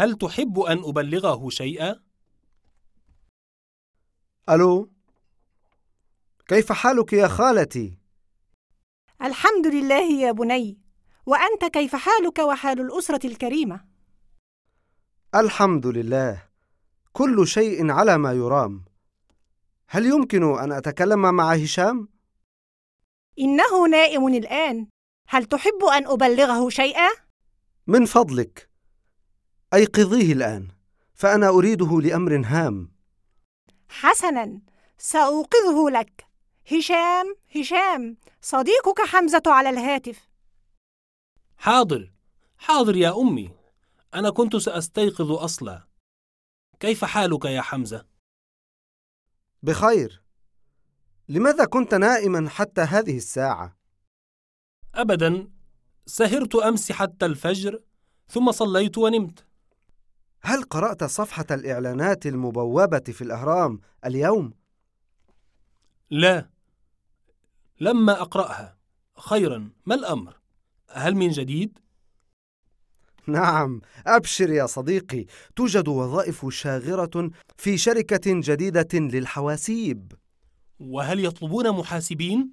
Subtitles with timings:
[0.00, 2.00] هل تحب أن أبلغه شيئا؟
[4.48, 4.90] ألو
[6.48, 7.98] كيف حالك يا خالتي؟
[9.22, 10.78] الحمد لله يا بني
[11.26, 13.84] وأنت كيف حالك وحال الأسرة الكريمة؟
[15.34, 16.42] الحمد لله
[17.12, 18.84] كل شيء على ما يرام
[19.88, 22.08] هل يمكن أن أتكلم مع هشام؟
[23.38, 24.88] إنه نائم الآن
[25.28, 27.08] هل تحب أن أبلغه شيئا؟
[27.86, 28.67] من فضلك
[29.74, 30.68] أيقظيه الآن
[31.14, 32.92] فأنا أريده لأمر هام.
[33.88, 34.60] حسناً
[34.98, 36.26] سأوقظه لك.
[36.72, 40.28] هشام هشام صديقك حمزة على الهاتف.
[41.56, 42.12] حاضر
[42.58, 43.50] حاضر يا أمي.
[44.14, 45.86] أنا كنت سأستيقظ أصلا.
[46.80, 48.06] كيف حالك يا حمزة؟
[49.62, 50.22] بخير.
[51.28, 53.78] لماذا كنت نائما حتى هذه الساعة؟
[54.94, 55.50] أبدا
[56.06, 57.82] سهرت أمس حتى الفجر
[58.28, 59.47] ثم صليت ونمت.
[60.70, 64.52] قرأت صفحة الإعلانات المبوبة في الأهرام اليوم؟
[66.10, 66.48] لا
[67.80, 68.76] لما أقرأها
[69.16, 70.36] خيرا ما الأمر؟
[70.90, 71.78] هل من جديد؟
[73.26, 80.12] نعم أبشر يا صديقي توجد وظائف شاغرة في شركة جديدة للحواسيب
[80.80, 82.50] وهل يطلبون محاسبين؟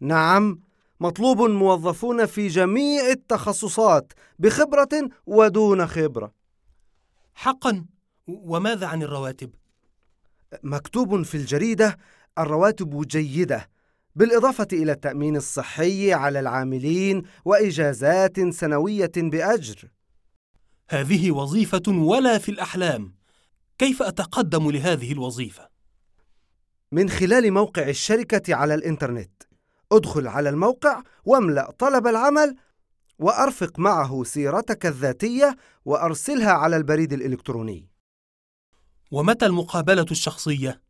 [0.00, 0.60] نعم
[1.00, 6.39] مطلوب موظفون في جميع التخصصات بخبرة ودون خبرة
[7.34, 7.84] حقا
[8.26, 9.50] وماذا عن الرواتب؟
[10.62, 11.96] مكتوب في الجريدة
[12.38, 13.68] الرواتب جيدة
[14.16, 19.90] بالإضافة إلى التأمين الصحي على العاملين وإجازات سنوية بأجر
[20.90, 23.14] هذه وظيفة ولا في الأحلام
[23.78, 25.68] كيف أتقدم لهذه الوظيفة؟
[26.92, 29.42] من خلال موقع الشركة على الإنترنت
[29.92, 32.56] ادخل على الموقع واملأ طلب العمل
[33.20, 37.88] وأرفق معه سيرتك الذاتية وأرسلها على البريد الإلكتروني.
[39.10, 40.82] ومتى المقابلة الشخصية؟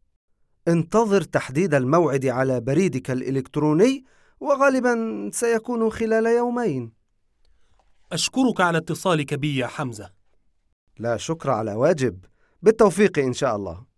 [0.69, 4.05] انتظر تحديد الموعد على بريدك الإلكتروني
[4.41, 6.93] وغالبا سيكون خلال يومين.
[8.13, 10.11] أشكرك على اتصالك بي يا حمزة.
[10.99, 12.25] لا شكر على واجب.
[12.63, 13.85] بالتوفيق إن شاء الله.